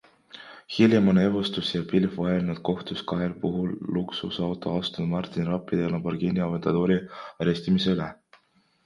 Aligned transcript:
Hiljem 0.75 1.09
on 1.11 1.17
Evestus 1.23 1.67
ja 1.73 1.81
Pilv 1.91 2.15
vaielnud 2.21 2.61
kohtus 2.69 3.03
kahel 3.11 3.35
puhul 3.43 3.75
luksusauto 3.97 4.73
Aston 4.79 5.11
Martin 5.13 5.47
Rapide 5.51 5.85
ja 5.87 5.93
Lamborghini 5.93 6.43
Aventadori 6.47 6.99
arestimise 7.47 7.95
üle. 7.95 8.09